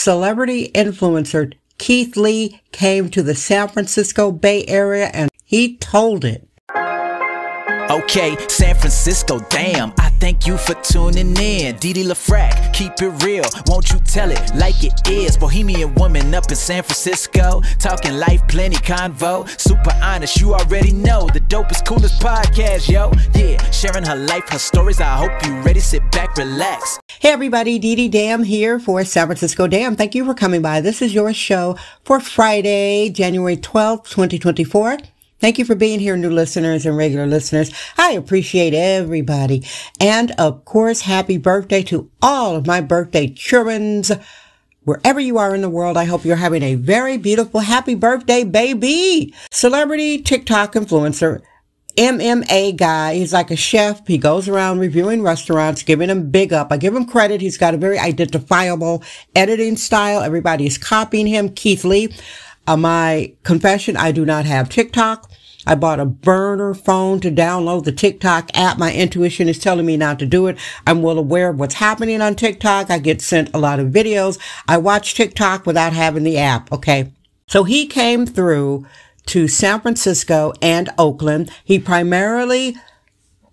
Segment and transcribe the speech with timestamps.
[0.00, 6.46] celebrity influencer Keith Lee came to the San Francisco Bay Area and he told it.
[7.90, 9.92] Okay, San Francisco, damn.
[9.98, 11.76] I thank you for tuning in.
[11.76, 13.44] Didi LaFrac, keep it real.
[13.66, 15.36] Won't you tell it like it is?
[15.36, 17.62] Bohemian woman up in San Francisco.
[17.78, 19.48] Talking life, plenty convo.
[19.58, 21.26] Super honest, you already know.
[21.32, 23.10] The dopest, coolest podcast, yo.
[23.34, 25.00] Yeah, sharing her life, her stories.
[25.00, 25.80] I hope you ready.
[25.80, 27.00] Sit back, relax.
[27.18, 29.96] Hey everybody, Didi Dam here for San Francisco Damn.
[29.96, 30.80] Thank you for coming by.
[30.80, 34.98] This is your show for Friday, January 12th, 2024.
[35.40, 37.72] Thank you for being here, new listeners and regular listeners.
[37.96, 39.64] I appreciate everybody.
[39.98, 44.12] And of course, happy birthday to all of my birthday children's.
[44.84, 48.44] Wherever you are in the world, I hope you're having a very beautiful happy birthday,
[48.44, 49.34] baby.
[49.50, 51.40] Celebrity TikTok influencer
[51.96, 53.14] MMA guy.
[53.14, 54.06] He's like a chef.
[54.06, 56.68] He goes around reviewing restaurants, giving them big up.
[56.70, 57.40] I give him credit.
[57.40, 59.02] He's got a very identifiable
[59.34, 60.20] editing style.
[60.20, 61.50] Everybody's copying him.
[61.50, 62.14] Keith Lee.
[62.66, 65.29] Uh, my confession, I do not have TikTok.
[65.66, 68.78] I bought a burner phone to download the TikTok app.
[68.78, 70.58] My intuition is telling me not to do it.
[70.86, 72.90] I'm well aware of what's happening on TikTok.
[72.90, 74.38] I get sent a lot of videos.
[74.66, 76.72] I watch TikTok without having the app.
[76.72, 77.12] Okay.
[77.46, 78.86] So he came through
[79.26, 81.50] to San Francisco and Oakland.
[81.64, 82.76] He primarily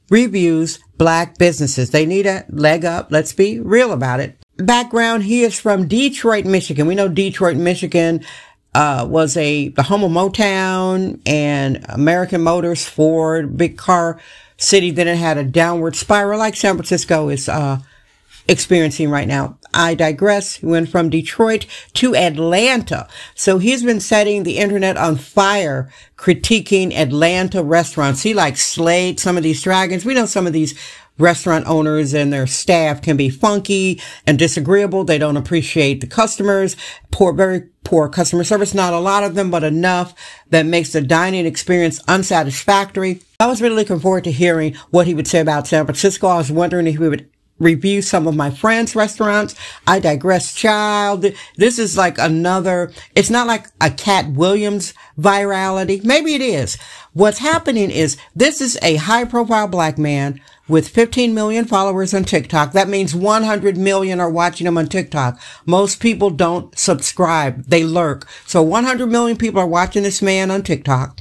[0.09, 1.89] reviews black businesses.
[1.89, 3.11] They need a leg up.
[3.11, 4.37] Let's be real about it.
[4.57, 5.23] Background.
[5.23, 6.87] He is from Detroit, Michigan.
[6.87, 8.23] We know Detroit, Michigan
[8.77, 14.19] uh, was a the home of Motown and American Motors, Ford, big car
[14.57, 14.91] city.
[14.91, 17.79] Then it had a downward spiral like San Francisco is uh,
[18.47, 19.57] experiencing right now.
[19.73, 20.57] I digress.
[20.57, 23.07] He went from Detroit to Atlanta.
[23.33, 28.21] So he's been setting the internet on fire, critiquing Atlanta restaurants.
[28.21, 30.05] He like slayed some of these dragons.
[30.05, 30.77] We know some of these
[31.17, 35.03] restaurant owners and their staff can be funky and disagreeable.
[35.03, 36.75] They don't appreciate the customers,
[37.11, 38.73] poor, very poor customer service.
[38.73, 40.13] Not a lot of them, but enough
[40.49, 43.21] that makes the dining experience unsatisfactory.
[43.39, 46.27] I was really looking forward to hearing what he would say about San Francisco.
[46.27, 47.29] I was wondering if he would
[47.59, 49.55] review some of my friends' restaurants.
[49.85, 51.25] I digress, child.
[51.55, 56.03] This is like another, it's not like a Katt Williams virality.
[56.03, 56.77] Maybe it is.
[57.13, 62.23] What's happening is this is a high profile black man with 15 million followers on
[62.23, 62.73] TikTok.
[62.73, 65.39] That means 100 million are watching him on TikTok.
[65.65, 67.63] Most people don't subscribe.
[67.65, 68.27] They lurk.
[68.45, 71.19] So 100 million people are watching this man on TikTok.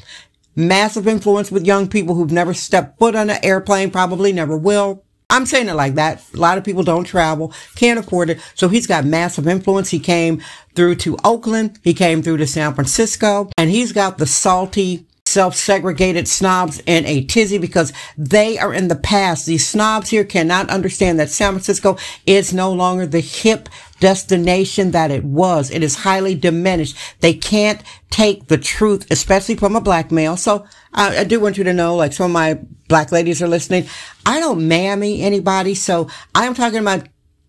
[0.54, 5.04] Massive influence with young people who've never stepped foot on an airplane, probably never will.
[5.28, 6.22] I'm saying it like that.
[6.34, 8.40] A lot of people don't travel, can't afford it.
[8.54, 9.90] So he's got massive influence.
[9.90, 10.40] He came
[10.74, 11.80] through to Oakland.
[11.82, 15.05] He came through to San Francisco and he's got the salty
[15.36, 19.44] self-segregated snobs in a tizzy because they are in the past.
[19.44, 23.68] These snobs here cannot understand that San Francisco is no longer the hip
[24.00, 25.70] destination that it was.
[25.70, 26.96] It is highly diminished.
[27.20, 30.38] They can't take the truth, especially from a black male.
[30.38, 30.64] So
[30.94, 32.58] I, I do want you to know, like some of my
[32.88, 33.86] black ladies are listening.
[34.24, 35.74] I don't mammy anybody.
[35.74, 37.06] So I'm talking about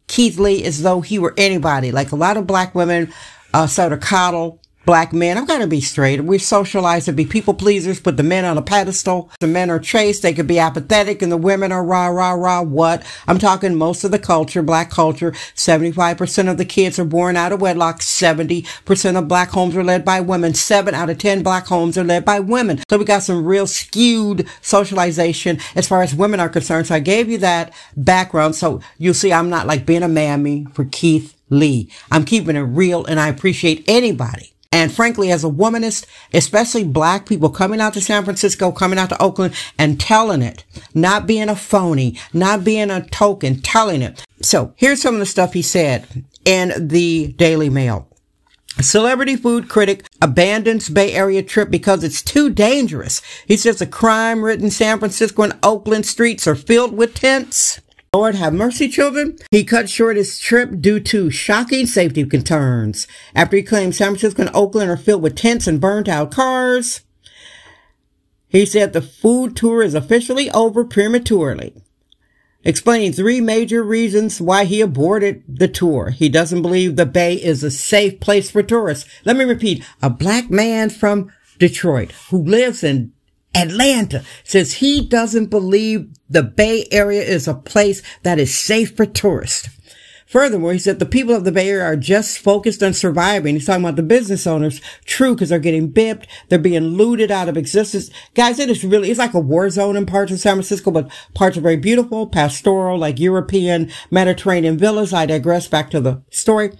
[0.07, 1.93] Keith Lee as though he were anybody.
[1.93, 3.13] Like a lot of black women,
[3.53, 5.37] uh, sort of coddle black men.
[5.37, 6.21] I've got to be straight.
[6.21, 9.29] We're socialized to be people pleasers, put the men on a pedestal.
[9.41, 10.23] The men are chaste.
[10.23, 13.03] They could be apathetic and the women are rah, rah, rah, what?
[13.27, 15.31] I'm talking most of the culture, black culture.
[15.31, 17.99] 75% of the kids are born out of wedlock.
[17.99, 20.53] 70% of black homes are led by women.
[20.53, 22.81] Seven out of 10 black homes are led by women.
[22.89, 26.87] So we got some real skewed socialization as far as women are concerned.
[26.87, 28.55] So I gave you that background.
[28.55, 31.91] So you'll see I'm not like being a mammy for Keith Lee.
[32.09, 37.25] I'm keeping it real and I appreciate anybody and frankly, as a womanist, especially black
[37.25, 41.49] people coming out to San Francisco, coming out to Oakland and telling it, not being
[41.49, 44.25] a phony, not being a token, telling it.
[44.41, 48.07] So here's some of the stuff he said in the Daily Mail.
[48.81, 53.21] Celebrity food critic abandons Bay Area trip because it's too dangerous.
[53.47, 57.81] He says the crime ridden San Francisco and Oakland streets are filled with tents.
[58.17, 59.37] Lord have mercy, children.
[59.51, 63.05] He cut short his trip due to shocking safety concerns
[63.35, 67.01] after he claimed San Francisco and Oakland are filled with tents and burnt out cars.
[68.47, 71.75] He said the food tour is officially over prematurely,
[72.63, 76.09] explaining three major reasons why he aborted the tour.
[76.09, 79.07] He doesn't believe the Bay is a safe place for tourists.
[79.25, 83.13] Let me repeat, a black man from Detroit who lives in
[83.57, 89.05] Atlanta says he doesn't believe the Bay Area is a place that is safe for
[89.05, 89.69] tourists.
[90.27, 93.55] Furthermore, he said the people of the Bay Area are just focused on surviving.
[93.55, 94.81] He's talking about the business owners.
[95.05, 96.27] True, because they're getting bipped.
[96.49, 98.09] They're being looted out of existence.
[98.33, 101.09] Guys, it is really, it's like a war zone in parts of San Francisco, but
[101.33, 105.13] parts are very beautiful, pastoral, like European Mediterranean villas.
[105.13, 106.77] I digress back to the story.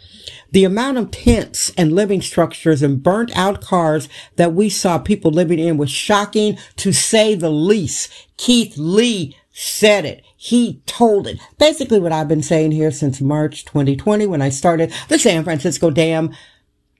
[0.52, 5.32] The amount of tents and living structures and burnt out cars that we saw people
[5.32, 8.12] living in was shocking to say the least.
[8.36, 10.24] Keith Lee said it.
[10.36, 11.40] He told it.
[11.58, 15.90] Basically what I've been saying here since March 2020 when I started the San Francisco
[15.90, 16.32] Damn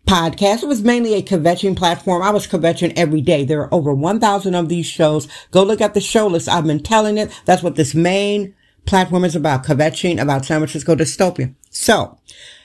[0.08, 0.64] podcast.
[0.64, 2.24] It was mainly a kvetching platform.
[2.24, 3.46] I was kvetching every day.
[3.46, 5.28] There are over 1,000 of these shows.
[5.52, 6.50] Go look at the show list.
[6.50, 7.30] I've been telling it.
[7.46, 8.56] That's what this main
[8.88, 9.64] platform is about.
[9.64, 11.54] Kvetching about San Francisco dystopia.
[11.70, 12.18] So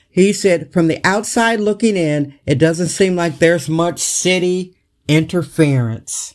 [0.08, 4.74] he said from the outside looking in, it doesn't seem like there's much city
[5.06, 6.34] interference.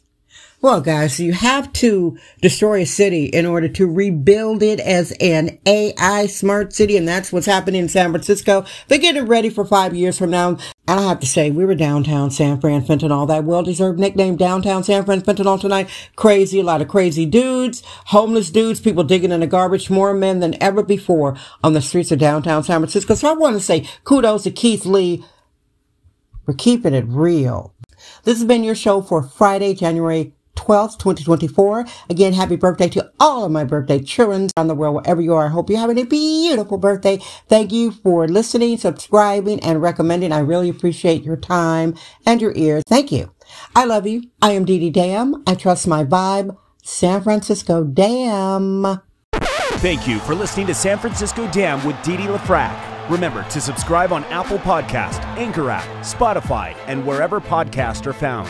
[0.59, 5.59] Well, guys, you have to destroy a city in order to rebuild it as an
[5.67, 6.97] AI smart city.
[6.97, 8.65] And that's what's happening in San Francisco.
[8.87, 10.57] They're getting ready for five years from now.
[10.87, 14.83] And I have to say, we were downtown San Fran Fentanyl, that well-deserved nickname downtown
[14.83, 15.89] San Fran Fentanyl tonight.
[16.15, 20.39] Crazy, a lot of crazy dudes, homeless dudes, people digging in the garbage, more men
[20.39, 23.13] than ever before on the streets of downtown San Francisco.
[23.13, 25.23] So I want to say kudos to Keith Lee
[26.45, 27.75] for keeping it real.
[28.23, 31.85] This has been your show for Friday, January 12th, 2024.
[32.09, 35.45] Again, happy birthday to all of my birthday children around the world, wherever you are.
[35.45, 37.19] I hope you're having a beautiful birthday.
[37.47, 40.31] Thank you for listening, subscribing, and recommending.
[40.31, 41.95] I really appreciate your time
[42.25, 42.83] and your ears.
[42.87, 43.31] Thank you.
[43.75, 44.23] I love you.
[44.41, 45.43] I am Dee Dee Dam.
[45.47, 46.57] I trust my vibe.
[46.83, 49.01] San Francisco Damn.
[49.79, 53.09] Thank you for listening to San Francisco Damn with Dee Dee LaFrac.
[53.09, 58.49] Remember to subscribe on Apple Podcast, Anchor app, Spotify, and wherever podcasts are found.